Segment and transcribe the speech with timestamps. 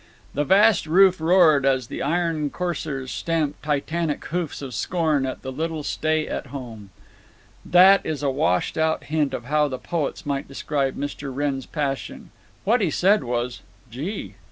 [0.33, 5.51] The vast roof roared as the iron coursers stamped titanic hoofs of scorn at the
[5.51, 6.89] little stay at home.
[7.63, 11.29] That is a washed out hint of how the poets might describe Mr.
[11.31, 12.31] Wrenn's passion.
[12.63, 13.61] What he said was
[13.91, 14.33] "Gee!"